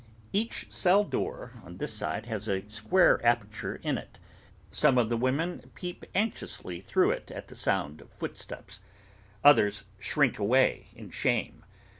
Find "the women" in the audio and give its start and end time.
5.09-5.69